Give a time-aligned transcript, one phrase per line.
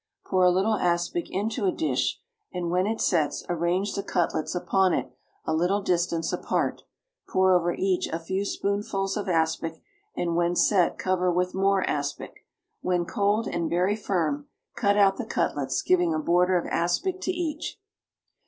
[0.25, 2.19] Pour a little aspic into a dish,
[2.51, 5.11] and, when it sets, arrange the cutlets upon it
[5.45, 6.81] a little distance apart;
[7.29, 9.79] pour over each a few spoonfuls of aspic,
[10.17, 12.47] and when set cover with more aspic.
[12.81, 17.31] When cold and very firm cut out the cutlets, giving a border of aspic to
[17.31, 17.79] each.